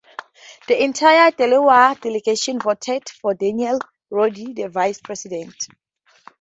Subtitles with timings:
[0.67, 3.77] The entire Delaware delegation voted for Daniel
[4.09, 5.53] Rodney for Vice President.